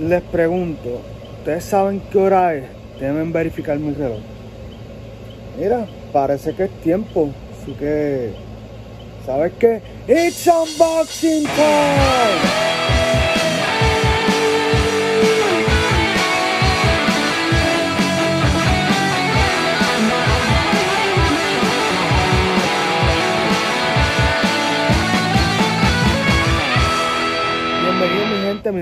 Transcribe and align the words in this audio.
les 0.00 0.22
pregunto, 0.22 1.02
¿ustedes 1.38 1.64
saben 1.64 2.00
qué 2.10 2.18
hora 2.18 2.54
es? 2.54 2.64
Deben 2.98 3.32
verificar 3.32 3.78
mi 3.78 3.92
reloj. 3.92 4.20
Mira, 5.58 5.86
parece 6.12 6.54
que 6.54 6.64
es 6.64 6.70
tiempo. 6.82 7.30
Así 7.62 7.72
que, 7.72 8.30
¿sabes 9.26 9.52
qué? 9.58 9.82
It's 10.08 10.46
unboxing 10.46 11.44
time. 11.44 12.69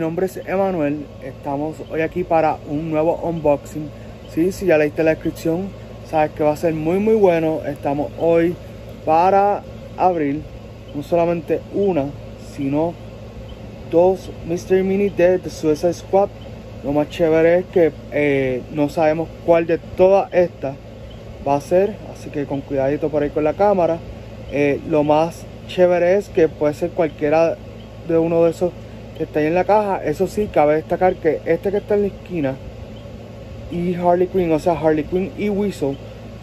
Nombre 0.09 0.25
es 0.25 0.39
Emanuel. 0.39 1.05
Estamos 1.23 1.77
hoy 1.91 2.01
aquí 2.01 2.25
para 2.25 2.57
un 2.67 2.91
nuevo 2.91 3.21
unboxing. 3.25 3.91
Sí, 4.33 4.53
si 4.53 4.65
ya 4.65 4.79
leíste 4.79 5.05
la 5.05 5.11
descripción, 5.11 5.69
sabes 6.09 6.31
que 6.31 6.43
va 6.43 6.53
a 6.53 6.57
ser 6.57 6.73
muy 6.73 6.99
muy 6.99 7.15
bueno. 7.15 7.61
Estamos 7.67 8.11
hoy 8.19 8.57
para 9.05 9.63
abrir 9.99 10.41
no 10.95 11.03
solamente 11.03 11.61
una, 11.75 12.07
sino 12.57 12.95
dos 13.91 14.31
Mystery 14.47 14.83
Mini 14.83 15.11
de 15.11 15.41
The 15.41 15.51
Suicide 15.51 15.93
Squad. 15.93 16.31
Lo 16.85 16.93
más 16.93 17.11
chévere 17.11 17.59
es 17.59 17.67
que 17.67 17.93
eh, 18.11 18.63
no 18.73 18.89
sabemos 18.89 19.29
cuál 19.45 19.67
de 19.67 19.77
todas 19.77 20.33
estas 20.33 20.75
va 21.47 21.57
a 21.57 21.61
ser, 21.61 21.97
así 22.15 22.31
que 22.31 22.47
con 22.47 22.63
cuidadito 22.63 23.11
por 23.11 23.23
ahí 23.23 23.29
con 23.29 23.45
la 23.45 23.53
cámara. 23.53 23.99
Eh, 24.53 24.81
lo 24.89 25.05
más 25.05 25.43
chévere 25.67 26.17
es 26.17 26.31
que 26.31 26.49
puede 26.49 26.73
ser 26.73 26.93
cualquiera 26.93 27.59
de 28.09 28.17
uno 28.17 28.43
de 28.45 28.53
esos 28.53 28.73
está 29.25 29.41
ahí 29.41 29.47
en 29.47 29.55
la 29.55 29.65
caja. 29.65 30.05
Eso 30.05 30.27
sí, 30.27 30.49
cabe 30.53 30.77
destacar 30.77 31.15
que 31.17 31.41
este 31.45 31.71
que 31.71 31.79
está 31.79 31.95
en 31.95 32.03
la 32.03 32.09
esquina 32.09 32.57
y 33.71 33.95
Harley 33.95 34.29
Quinn, 34.29 34.51
o 34.53 34.59
sea, 34.59 34.75
Harley 34.75 35.05
Quinn 35.05 35.31
y 35.37 35.49
Weasel 35.49 35.97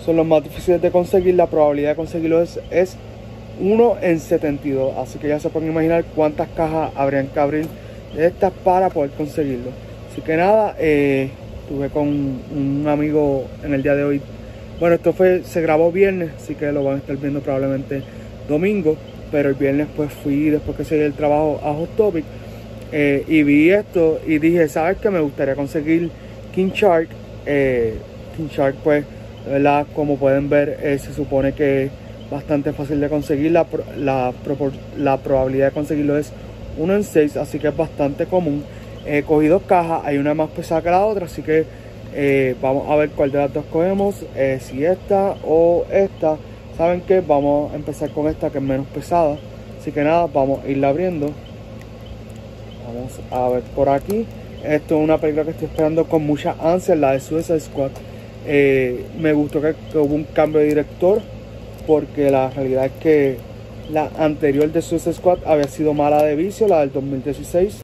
son 0.04 0.16
los 0.18 0.26
más 0.26 0.44
difíciles 0.44 0.82
de 0.82 0.92
conseguir. 0.92 1.36
La 1.36 1.48
probabilidad 1.48 1.90
de 1.90 1.96
conseguirlo 1.96 2.42
es, 2.42 2.60
es 2.70 2.98
1 3.60 3.98
en 4.02 4.20
72. 4.20 4.98
Así 4.98 5.18
que 5.18 5.28
ya 5.28 5.40
se 5.40 5.50
pueden 5.50 5.70
imaginar 5.70 6.06
cuántas 6.16 6.48
cajas 6.50 6.92
habrían 6.96 7.28
que 7.28 7.40
abrir 7.40 7.66
de 8.16 8.28
estas 8.28 8.52
para 8.64 8.90
poder 8.90 9.12
conseguirlo. 9.12 9.72
Así 10.12 10.22
que 10.22 10.38
nada, 10.38 10.76
eh, 10.80 11.30
estuve 11.62 11.90
con 11.90 12.08
un 12.08 12.86
amigo 12.88 13.46
en 13.64 13.74
el 13.74 13.82
día 13.82 13.96
de 13.96 14.04
hoy. 14.04 14.22
Bueno, 14.80 14.96
esto 14.96 15.14
fue, 15.14 15.44
se 15.44 15.62
grabó 15.62 15.92
viernes, 15.92 16.32
así 16.38 16.54
que 16.54 16.72
lo 16.72 16.84
van 16.84 16.96
a 16.96 16.98
estar 16.98 17.18
viendo 17.18 17.40
probablemente 17.40 18.04
domingo. 18.48 18.96
Pero 19.32 19.50
el 19.50 19.56
viernes 19.56 19.88
pues 19.96 20.14
fui, 20.14 20.50
después 20.50 20.78
que 20.78 20.86
seguí 20.86 21.02
el 21.02 21.14
trabajo 21.14 21.60
a 21.64 21.74
Hot 21.74 21.96
Topic, 21.98 22.24
eh, 22.92 23.24
y 23.28 23.44
vi 23.44 23.72
esto 23.72 24.20
y 24.26 24.40
dije, 24.40 24.68
¿sabes 24.68 24.98
qué? 24.98 25.10
Me 25.10 25.20
gustaría 25.20 25.56
conseguir 25.56 26.10
King 26.54 26.70
Shark. 26.74 27.10
Eh, 27.46 27.96
King 28.36 28.48
Shark, 28.48 28.76
pues, 28.84 29.06
¿verdad? 29.48 29.86
Como 29.96 30.18
pueden 30.18 30.50
ver, 30.50 30.80
eh, 30.82 30.98
se 31.00 31.14
supone 31.14 31.54
que 31.54 31.86
es 31.86 31.92
bastante 32.30 32.74
fácil 32.74 33.00
de 33.00 33.10
conseguir. 33.10 33.52
La, 33.52 33.66
la, 33.98 34.34
la, 34.98 35.18
probabilidad 35.18 35.68
de 35.68 35.72
conseguirlo 35.74 36.18
es 36.18 36.32
1 36.78 36.96
en 36.96 37.04
6, 37.04 37.38
así 37.38 37.60
que 37.60 37.70
es 37.70 37.78
bastante 37.78 38.26
común. 38.26 38.64
He 39.06 39.24
cogido 39.24 39.60
cajas, 39.60 40.02
hay 40.04 40.18
una 40.18 40.34
más 40.34 40.50
pesada 40.50 40.82
que 40.82 40.90
la 40.90 41.06
otra, 41.06 41.26
así 41.26 41.42
que 41.42 41.66
vamos 42.62 42.90
a 42.90 42.96
ver 42.96 43.10
cuál 43.10 43.32
de 43.32 43.40
las 43.40 43.54
dos 43.54 43.66
cogemos. 43.66 44.16
si 44.62 44.86
esta 44.86 45.36
o 45.44 45.86
esta. 45.92 46.38
¿Saben 46.78 47.02
qué? 47.02 47.22
Vamos 47.22 47.72
a 47.72 47.76
empezar 47.76 48.10
con 48.10 48.28
esta 48.28 48.50
que 48.50 48.58
es 48.58 48.64
menos 48.64 48.88
pesada. 48.88 49.38
Así 49.80 49.92
que 49.92 50.04
nada, 50.04 50.28
vamos 50.28 50.64
a 50.64 50.68
irla 50.68 50.90
abriendo. 50.90 51.32
Vamos 52.86 53.14
a 53.32 53.50
ver 53.50 53.64
por 53.76 53.90
aquí. 53.90 54.26
Esto 54.64 54.98
es 54.98 55.04
una 55.04 55.18
película 55.18 55.44
que 55.44 55.52
estoy 55.52 55.68
esperando 55.68 56.06
con 56.06 56.26
mucha 56.26 56.56
ansia, 56.62 56.96
la 56.96 57.14
de 57.14 57.20
Suicide 57.20 57.60
Squad. 57.60 57.92
Eh, 58.46 59.06
me 59.18 59.34
gustó 59.34 59.60
que, 59.62 59.76
hubo 59.96 60.14
un 60.14 60.26
cambio 60.26 60.60
de 60.60 60.68
director 60.68 61.22
porque 61.88 62.30
la 62.30 62.50
realidad 62.52 62.86
es 62.86 62.92
que 62.94 63.38
la 63.90 64.10
anterior 64.20 64.72
de 64.72 64.82
Suicide 64.82 65.14
Squad 65.14 65.40
había 65.46 65.68
sido 65.68 65.94
mala 65.94 66.24
de 66.24 66.36
vicio, 66.36 66.68
la 66.68 66.82
del 66.82 66.92
2016. 66.92 67.82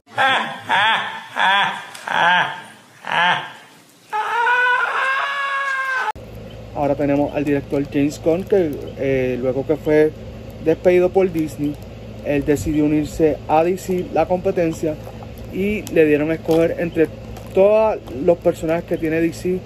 Ahora 6.74 6.94
tenemos 6.94 7.34
al 7.34 7.44
director 7.44 7.84
James 7.92 8.20
Gunn 8.24 8.44
que 8.44 8.70
eh, 8.98 9.38
luego 9.40 9.66
que 9.66 9.76
fue 9.76 10.12
despedido 10.64 11.10
por 11.10 11.30
Disney 11.30 11.74
él 12.24 12.44
decidió 12.44 12.84
unirse 12.84 13.36
a 13.48 13.64
DC, 13.64 14.06
la 14.12 14.26
competencia, 14.26 14.94
y 15.52 15.82
le 15.92 16.06
dieron 16.06 16.30
a 16.30 16.34
escoger 16.34 16.76
entre 16.78 17.08
todos 17.54 17.98
los 18.24 18.38
personajes 18.38 18.84
que 18.84 18.96
tiene 18.96 19.20
DC, 19.20 19.58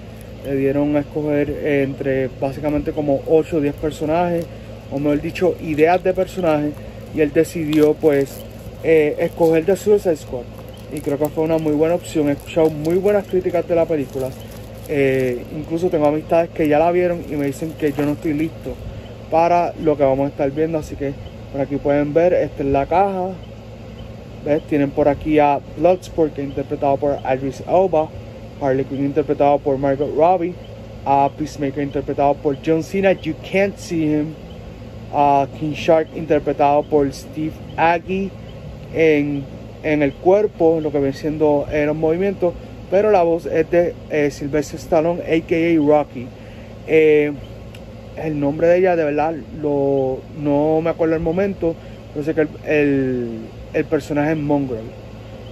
le 0.44 0.56
dieron 0.56 0.97
a 0.97 1.00
escoger 1.00 1.50
entre 1.65 2.28
básicamente 2.41 2.93
como 2.93 3.21
8 3.27 3.56
o 3.56 3.61
10 3.61 3.75
personajes, 3.75 4.47
o 4.91 4.99
mejor 4.99 5.21
dicho, 5.21 5.56
ideas 5.61 6.03
de 6.03 6.12
personajes, 6.12 6.72
y 7.15 7.21
él 7.21 7.33
decidió 7.33 7.95
pues 7.95 8.39
eh, 8.84 9.16
escoger 9.19 9.65
The 9.65 9.77
Suicide 9.77 10.16
Squad. 10.16 10.45
Y 10.93 11.00
creo 11.00 11.19
que 11.19 11.28
fue 11.28 11.45
una 11.45 11.59
muy 11.59 11.72
buena 11.72 11.97
opción. 11.97 12.28
He 12.28 12.33
escuchado 12.33 12.71
muy 12.71 12.97
buenas 12.97 13.27
críticas 13.27 13.66
de 13.66 13.75
la 13.75 13.84
película. 13.84 14.28
Eh, 14.89 15.43
incluso 15.56 15.89
tengo 15.89 16.06
amistades 16.06 16.50
que 16.50 16.69
ya 16.69 16.78
la 16.78 16.93
vieron 16.93 17.25
y 17.28 17.34
me 17.34 17.47
dicen 17.47 17.72
que 17.72 17.93
yo 17.93 18.05
no 18.05 18.12
estoy 18.12 18.34
listo 18.34 18.75
para 19.31 19.75
lo 19.83 19.97
que 19.97 20.05
vamos 20.05 20.27
a 20.27 20.28
estar 20.28 20.50
viendo. 20.53 20.78
Así 20.78 20.95
que 20.95 21.12
por 21.56 21.65
aquí 21.65 21.77
pueden 21.77 22.12
ver, 22.12 22.34
esta 22.34 22.62
es 22.62 22.69
la 22.69 22.84
caja. 22.84 23.31
Tienen 24.69 24.91
por 24.91 25.09
aquí 25.09 25.39
a 25.39 25.59
Bloodsport, 25.78 26.39
interpretado 26.39 26.99
por 26.99 27.19
Idris 27.34 27.62
Elba. 27.67 28.09
Harley 28.61 28.84
Quinn, 28.84 29.06
interpretado 29.06 29.59
por 29.59 29.78
Margot 29.78 30.15
Robbie. 30.15 30.55
A 31.06 31.31
Peacemaker, 31.37 31.83
interpretado 31.83 32.34
por 32.34 32.59
John 32.65 32.83
Cena. 32.83 33.12
You 33.12 33.34
can't 33.50 33.77
see 33.78 34.05
him. 34.05 34.34
A 35.15 35.47
King 35.59 35.72
Shark, 35.72 36.09
interpretado 36.15 36.83
por 36.83 37.11
Steve 37.11 37.53
Aggie. 37.77 38.31
En, 38.95 39.43
en 39.83 40.03
el 40.03 40.12
cuerpo, 40.12 40.81
lo 40.83 40.93
que 40.93 40.99
viene 40.99 41.15
siendo 41.15 41.66
en 41.72 41.87
los 41.87 41.97
movimientos. 41.97 42.53
Pero 42.91 43.11
la 43.11 43.22
voz 43.22 43.47
es 43.47 43.71
de 43.71 43.95
eh, 44.11 44.31
Sylvester 44.31 44.78
Stallone, 44.78 45.22
a.k.a. 45.22 45.81
Rocky. 45.81 46.27
Eh, 46.87 47.33
el 48.16 48.41
nombre 48.41 48.66
de 48.66 48.78
ella, 48.78 48.97
de 48.97 49.04
verdad, 49.04 49.34
lo, 49.60 50.19
no 50.41 50.81
me 50.81 50.91
acuerdo 50.91 51.15
el 51.15 51.22
momento. 51.22 51.75
Yo 52.15 52.34
que 52.34 52.49
el, 52.66 53.84
personaje 53.91 54.32
es 54.32 54.38
Mongrel. 54.38 54.84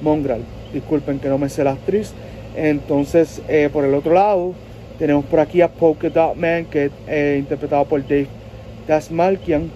Mongrel, 0.01 0.43
disculpen 0.73 1.19
que 1.19 1.29
no 1.29 1.39
me 1.39 1.49
sé 1.49 1.63
la 1.63 1.73
actriz. 1.73 2.13
Entonces, 2.57 3.43
eh, 3.49 3.69
por 3.73 3.85
el 3.85 3.95
otro 3.95 4.15
lado, 4.15 4.55
tenemos 4.99 5.25
por 5.27 5.41
aquí 5.41 5.61
a 5.61 5.69
Polka 5.69 6.09
Dot 6.09 6.37
Man, 6.37 6.67
que 6.67 6.87
es 6.87 6.93
eh, 7.07 7.37
interpretado 7.39 7.85
por 7.85 8.03
Dave 8.03 8.29
Dasmalkian. 8.87 9.71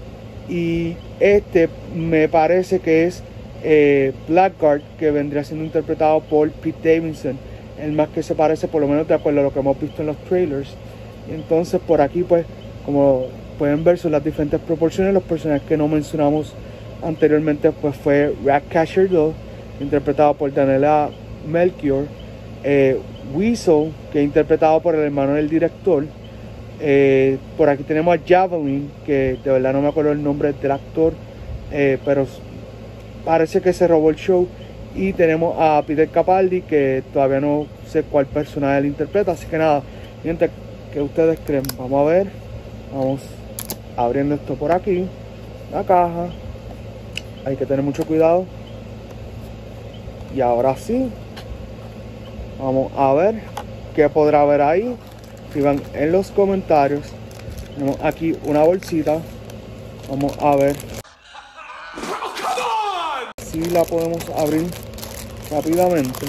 Y 0.49 0.95
este 1.21 1.69
me 1.95 2.29
parece 2.29 2.81
que 2.81 3.05
es 3.05 3.23
eh, 3.63 4.13
Blackguard, 4.29 4.81
que 4.99 5.11
vendría 5.11 5.45
siendo 5.45 5.65
interpretado 5.65 6.21
por 6.21 6.51
Pete 6.53 6.97
Davidson. 6.97 7.39
El 7.83 7.93
más 7.93 8.09
que 8.09 8.23
se 8.23 8.35
parece, 8.35 8.67
por 8.67 8.81
lo 8.81 8.89
menos 8.89 9.07
de 9.07 9.15
acuerdo 9.15 9.41
a 9.41 9.43
lo 9.43 9.53
que 9.53 9.61
hemos 9.61 9.79
visto 9.79 10.01
en 10.03 10.07
los 10.07 10.17
trailers. 10.25 10.75
entonces 11.31 11.81
por 11.87 12.01
aquí 12.01 12.23
pues 12.23 12.47
como 12.89 13.27
pueden 13.59 13.85
ver 13.85 13.99
son 13.99 14.13
las 14.13 14.25
diferentes 14.25 14.59
proporciones. 14.61 15.13
Los 15.13 15.23
personajes 15.23 15.69
que 15.69 15.77
no 15.77 15.89
mencionamos 15.89 16.55
anteriormente 17.03 17.71
pues 17.71 17.95
fue 17.95 18.35
Ratcatcher 18.43 19.11
2, 19.11 19.35
interpretado 19.81 20.33
por 20.33 20.55
Daniela 20.55 21.11
Melchior. 21.47 22.07
Eh, 22.65 22.99
Weasel, 23.35 23.93
que 24.11 24.23
interpretado 24.23 24.81
por 24.81 24.95
el 24.95 25.03
hermano 25.03 25.35
del 25.35 25.51
director. 25.51 26.07
Eh, 26.81 27.37
por 27.59 27.69
aquí 27.69 27.83
tenemos 27.83 28.17
a 28.17 28.21
Javelin, 28.27 28.91
que 29.05 29.37
de 29.45 29.51
verdad 29.51 29.75
no 29.75 29.83
me 29.83 29.89
acuerdo 29.89 30.13
el 30.13 30.23
nombre 30.23 30.55
del 30.55 30.71
actor, 30.71 31.13
eh, 31.71 31.99
pero 32.07 32.27
parece 33.23 33.61
que 33.61 33.75
se 33.75 33.87
robó 33.87 34.09
el 34.09 34.17
show. 34.17 34.49
Y 34.97 35.13
tenemos 35.13 35.55
a 35.59 35.83
Peter 35.87 36.09
Capaldi, 36.09 36.63
que 36.63 37.03
todavía 37.13 37.41
no 37.41 37.67
sé 37.87 38.03
cuál 38.05 38.25
personaje 38.25 38.79
él 38.79 38.87
interpreta. 38.87 39.33
Así 39.33 39.47
que 39.47 39.59
nada, 39.59 39.83
gente, 40.23 40.49
¿qué 40.91 41.03
ustedes 41.03 41.39
creen? 41.45 41.65
Vamos 41.77 42.01
a 42.01 42.11
ver. 42.11 42.48
Vamos 42.93 43.21
abriendo 43.97 44.35
esto 44.35 44.55
por 44.55 44.73
aquí, 44.73 45.07
la 45.73 45.85
caja. 45.85 46.29
Hay 47.45 47.57
que 47.57 47.67
tener 47.67 47.83
mucho 47.83 48.07
cuidado. 48.07 48.47
Y 50.35 50.41
ahora 50.41 50.77
sí, 50.77 51.11
vamos 52.59 52.93
a 52.97 53.13
ver 53.15 53.43
qué 53.95 54.09
podrá 54.09 54.43
haber 54.43 54.63
ahí. 54.63 54.97
van 55.57 55.83
en 55.95 56.13
los 56.13 56.31
comentarios. 56.31 57.07
Tenemos 57.75 57.99
aquí 58.03 58.37
una 58.45 58.63
bolsita. 58.63 59.19
Vamos 60.09 60.33
a 60.41 60.57
ver 60.57 60.77
si 63.43 63.65
la 63.67 63.85
podemos 63.85 64.29
abrir 64.31 64.67
rápidamente. 65.51 66.27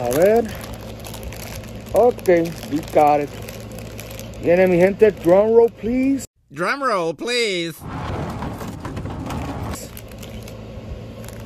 A 0.00 0.16
ver. 0.16 0.44
Ok, 1.92 2.28
we 2.70 2.80
got 2.92 3.20
it. 3.20 3.47
Viene 4.42 4.66
mi 4.66 4.78
gente, 4.78 5.10
drum 5.10 5.54
roll 5.54 5.70
please. 5.70 6.24
Drum 6.50 6.82
roll 6.82 7.14
please. 7.14 7.76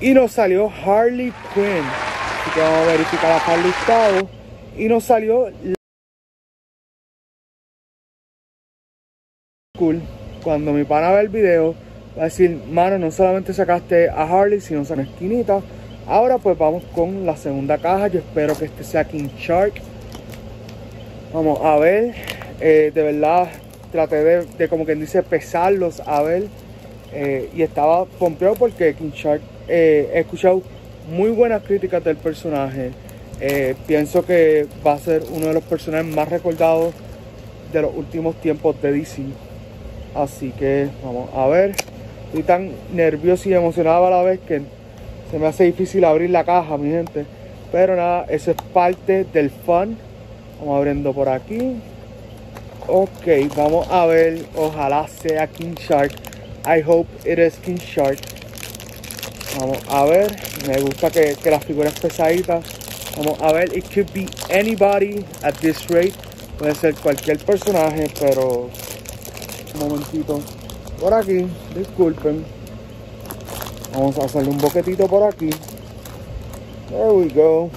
Y 0.00 0.12
nos 0.14 0.32
salió 0.32 0.68
Harley 0.68 1.32
Quinn. 1.54 1.84
Así 1.84 2.50
que 2.54 2.60
vamos 2.60 2.78
a 2.78 2.92
verificar 2.92 3.32
acá 3.32 3.54
el 3.54 3.62
listado. 3.62 4.28
Y 4.76 4.88
nos 4.88 5.04
salió 5.04 5.48
cool. 9.78 10.02
Cuando 10.42 10.72
mi 10.72 10.84
pana 10.84 11.12
ve 11.12 11.20
el 11.20 11.28
video, 11.28 11.74
va 12.16 12.22
a 12.22 12.24
decir, 12.24 12.60
mano, 12.68 12.98
no 12.98 13.10
solamente 13.10 13.54
sacaste 13.54 14.10
a 14.10 14.22
Harley, 14.22 14.60
sino 14.60 14.82
una 14.82 15.02
esquinita. 15.02 15.60
Ahora 16.06 16.38
pues 16.38 16.58
vamos 16.58 16.84
con 16.94 17.24
la 17.24 17.36
segunda 17.36 17.78
caja. 17.78 18.08
Yo 18.08 18.20
espero 18.20 18.56
que 18.56 18.66
este 18.66 18.84
sea 18.84 19.04
King 19.04 19.28
Shark. 19.38 19.74
Vamos 21.32 21.58
a 21.62 21.78
ver. 21.78 22.31
Eh, 22.64 22.92
de 22.94 23.02
verdad 23.02 23.48
traté 23.90 24.22
de, 24.22 24.68
como 24.68 24.84
quien 24.84 25.00
dice 25.00 25.22
pesarlos 25.24 26.00
a 26.06 26.22
ver. 26.22 26.44
Eh, 27.12 27.50
y 27.54 27.62
estaba 27.62 28.04
pompeado 28.04 28.54
porque 28.54 28.94
King 28.94 29.10
Shark 29.12 29.42
eh, 29.68 30.10
he 30.14 30.20
escuchado 30.20 30.62
muy 31.10 31.30
buenas 31.30 31.62
críticas 31.62 32.02
del 32.04 32.16
personaje. 32.16 32.92
pienso 33.88 34.24
que 34.24 34.66
va 34.86 34.92
a 34.92 34.98
ser 34.98 35.22
uno 35.30 35.48
de 35.48 35.54
los 35.54 35.64
personajes 35.64 36.06
más 36.14 36.28
recordados 36.28 36.94
de 37.72 37.82
los 37.82 37.92
últimos 37.94 38.36
tiempos 38.36 38.80
de 38.80 38.92
DC. 38.92 39.22
Así 40.14 40.50
que 40.52 40.88
vamos 41.04 41.28
a 41.34 41.48
ver. 41.48 41.74
Estoy 42.26 42.44
tan 42.44 42.70
nervioso 42.94 43.48
y 43.48 43.54
emocionado 43.54 44.06
a 44.06 44.10
la 44.10 44.22
vez 44.22 44.38
que 44.46 44.62
se 45.32 45.38
me 45.38 45.46
hace 45.48 45.64
difícil 45.64 46.04
abrir 46.04 46.30
la 46.30 46.44
caja, 46.44 46.78
mi 46.78 46.90
gente. 46.90 47.26
Pero 47.72 47.96
nada, 47.96 48.24
eso 48.28 48.52
es 48.52 48.56
parte 48.72 49.24
del 49.32 49.50
fun. 49.50 49.98
Vamos 50.60 50.78
abriendo 50.78 51.12
por 51.12 51.28
aquí. 51.28 51.76
Ok, 52.88 53.26
vamos 53.56 53.86
a 53.90 54.06
ver. 54.06 54.44
Ojalá 54.56 55.06
sea 55.06 55.46
King 55.46 55.74
Shark. 55.74 56.12
I 56.66 56.80
hope 56.80 57.08
it 57.24 57.38
is 57.38 57.54
King 57.58 57.76
Shark. 57.76 58.18
Vamos 59.58 59.78
a 59.88 60.04
ver. 60.04 60.36
Me 60.66 60.80
gusta 60.80 61.10
que, 61.10 61.36
que 61.36 61.50
la 61.50 61.60
figura 61.60 61.88
es 61.88 62.00
pesadita. 62.00 62.60
Vamos 63.16 63.40
a 63.40 63.52
ver. 63.52 63.76
It 63.76 63.84
could 63.94 64.12
be 64.12 64.26
anybody 64.50 65.24
at 65.42 65.54
this 65.60 65.88
rate. 65.88 66.14
Puede 66.58 66.74
ser 66.74 66.94
cualquier 66.96 67.38
personaje, 67.38 68.10
pero... 68.18 68.68
Un 69.74 69.80
momentito. 69.80 70.40
Por 71.00 71.14
aquí. 71.14 71.46
Disculpen. 71.76 72.44
Vamos 73.94 74.18
a 74.18 74.24
hacerle 74.24 74.50
un 74.50 74.58
boquetito 74.58 75.06
por 75.06 75.22
aquí. 75.22 75.50
There 76.88 77.12
we 77.12 77.28
go. 77.28 77.70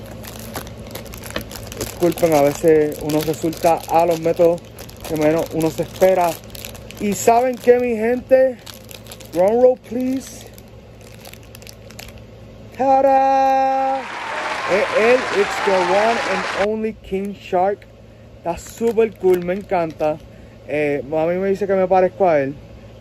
Disculpen, 1.78 2.34
a 2.34 2.42
veces 2.42 2.98
uno 3.04 3.20
resulta 3.22 3.80
a 3.90 4.06
los 4.06 4.20
métodos 4.20 4.62
que 5.08 5.16
menos 5.18 5.46
uno 5.54 5.70
se 5.70 5.84
espera. 5.84 6.30
Y 7.00 7.14
saben 7.14 7.56
que 7.56 7.80
mi 7.80 7.96
gente, 7.96 8.58
drum 9.34 9.62
roll 9.62 9.80
please. 9.80 10.48
¡Tada! 12.78 14.02
Él, 14.72 15.20
it's 15.40 15.66
the 15.66 15.72
one 15.72 16.18
and 16.32 16.70
only 16.70 16.94
King 16.94 17.34
Shark. 17.34 17.86
Está 18.38 18.58
super 18.58 19.12
cool, 19.18 19.44
me 19.44 19.54
encanta. 19.54 20.18
Eh, 20.68 21.04
a 21.04 21.26
mí 21.26 21.36
me 21.36 21.50
dice 21.50 21.68
que 21.68 21.74
me 21.74 21.88
parezco 21.88 22.28
a 22.28 22.40
él. 22.42 22.56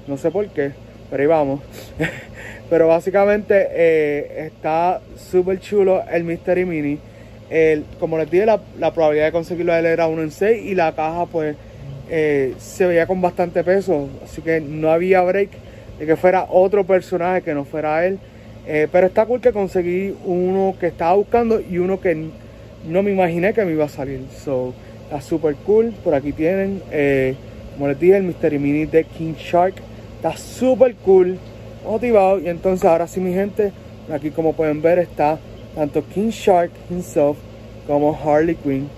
No 0.07 0.17
sé 0.17 0.31
por 0.31 0.47
qué, 0.49 0.73
pero 1.11 1.23
ahí 1.23 1.27
vamos. 1.27 1.61
Pero 2.71 2.89
básicamente 2.89 3.69
eh, 3.71 4.47
está 4.47 5.01
súper 5.17 5.61
chulo 5.61 6.03
el 6.11 6.25
Mystery 6.25 6.65
Mini. 6.65 6.99
El, 7.51 7.85
como 8.01 8.17
les 8.17 8.31
dije, 8.31 8.47
la, 8.47 8.59
probabilidad 8.93 9.27
de 9.27 9.33
conseguirlo 9.33 9.73
a 9.73 9.79
él 9.79 9.87
era 9.87 10.07
1 10.07 10.23
en 10.23 10.31
6 10.31 10.65
y 10.65 10.75
la 10.75 10.93
caja 10.95 11.27
pues 11.27 11.57
eh, 12.11 12.55
se 12.59 12.87
veía 12.87 13.07
con 13.07 13.21
bastante 13.21 13.63
peso. 13.65 14.09
Así 14.23 14.43
que 14.43 14.61
no 14.61 14.91
había 14.91 15.23
break 15.23 15.51
de 15.99 16.07
que 16.07 16.17
fuera 16.17 16.47
otro 16.51 16.85
personaje 16.85 17.43
que 17.43 17.55
no 17.55 17.65
fuera 17.65 18.07
él. 18.07 18.19
Eh, 18.67 18.89
pero 18.91 19.09
está 19.09 19.27
cool 19.27 19.41
que 19.41 19.53
conseguí 19.53 20.15
uno 20.25 20.75
que 20.79 20.87
estaba 20.87 21.15
buscando 21.15 21.61
y 21.61 21.79
uno 21.79 22.01
que 22.01 22.31
no 22.87 23.03
me 23.03 23.11
imaginé 23.11 23.53
que 23.53 23.65
me 23.65 23.73
iba 23.73 23.85
a 23.85 23.89
salir. 23.89 24.21
So, 24.45 24.75
está 25.05 25.21
súper 25.21 25.55
cool. 25.67 25.93
Por 26.03 26.15
aquí 26.15 26.33
tienen, 26.33 26.81
como 27.75 27.89
les 27.89 27.99
dije, 27.99 28.17
el 28.17 28.23
Mystery 28.23 28.59
Mini 28.59 28.87
de 28.87 29.05
King 29.05 29.35
Shark. 29.35 29.75
Está 30.17 30.37
súper 30.37 30.95
cool 30.97 31.39
motivado. 31.85 32.41
Y 32.41 32.49
entonces 32.49 32.85
ahora 32.85 33.07
sí 33.07 33.21
mi 33.21 33.33
gente, 33.33 33.73
aquí 34.13 34.31
como 34.31 34.55
pueden 34.55 34.81
ver 34.83 34.99
está 34.99 35.39
tanto 35.75 36.05
King 36.15 36.31
Shark 36.31 36.71
himself 36.91 37.37
como 37.87 38.19
Harley 38.25 38.55
Quinn. 38.55 38.89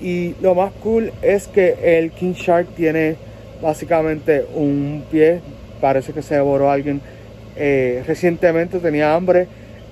Y 0.00 0.34
lo 0.40 0.54
más 0.54 0.72
cool 0.82 1.12
es 1.20 1.46
que 1.46 1.98
el 1.98 2.10
King 2.12 2.32
Shark 2.32 2.68
tiene 2.74 3.16
básicamente 3.60 4.46
un 4.54 5.04
pie. 5.10 5.40
Parece 5.80 6.12
que 6.12 6.22
se 6.22 6.34
devoró 6.34 6.70
a 6.70 6.74
alguien 6.74 7.00
eh, 7.56 8.02
recientemente, 8.06 8.78
tenía 8.78 9.14
hambre. 9.14 9.46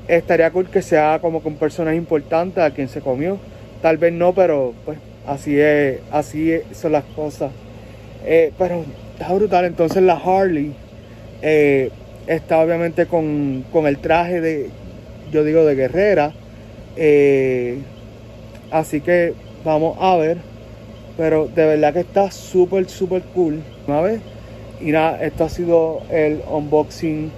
Estaría 0.06 0.50
cool 0.50 0.70
que 0.70 0.81
sea 0.81 1.19
como 1.20 1.43
con 1.43 1.56
personas 1.56 1.94
importantes 1.94 2.64
a 2.64 2.70
quien 2.70 2.88
se 2.88 3.00
comió. 3.00 3.38
Tal 3.82 3.99
vez 3.99 4.12
no, 4.12 4.34
pero 4.34 4.72
pues 4.84 4.99
así 5.26 5.58
es, 5.60 5.99
así 6.10 6.58
son 6.72 6.93
las 6.93 7.05
cosas. 7.05 7.50
Eh, 8.25 8.52
pero 8.56 8.84
está 9.12 9.32
brutal. 9.34 9.66
Entonces 9.66 10.02
la 10.02 10.14
Harley 10.14 10.72
eh, 11.43 11.90
está 12.26 12.58
obviamente 12.60 13.05
con, 13.05 13.64
el 13.84 13.99
traje 13.99 14.40
de, 14.40 14.70
yo 15.31 15.44
digo, 15.44 15.66
de 15.66 15.75
guerrera. 15.75 16.32
Así 18.70 19.00
que 19.00 19.34
vamos 19.64 19.96
a 20.00 20.16
ver. 20.16 20.38
Pero 21.16 21.49
de 21.49 21.66
verdad 21.66 21.93
que 21.93 22.00
está 22.00 22.31
súper, 22.31 22.88
súper 22.88 23.22
cool. 23.34 23.62
Una 23.87 24.00
vez. 24.00 24.20
Y 24.81 24.93
nada, 24.93 25.22
esto 25.25 25.44
ha 25.44 25.49
sido 25.49 26.02
el 26.10 26.40
unboxing 26.49 27.32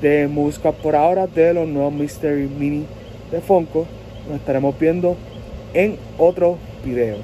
de 0.00 0.28
música 0.28 0.70
por 0.70 0.94
ahora 0.94 1.26
de 1.26 1.54
los 1.54 1.66
nuevos 1.66 1.92
Mystery 1.92 2.46
Mini 2.46 2.86
de 3.32 3.40
Funko. 3.40 3.86
Nos 4.28 4.38
estaremos 4.38 4.78
viendo 4.78 5.16
en 5.72 5.96
otro 6.18 6.56
video. 6.84 7.16